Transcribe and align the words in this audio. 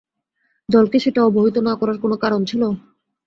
দলকে 0.69 0.97
সেটা 0.99 1.21
অবহিত 1.25 1.57
না 1.67 1.73
করার 1.79 1.97
কোনো 1.97 2.15
কারণ 2.23 2.41
ছিল? 2.45 2.61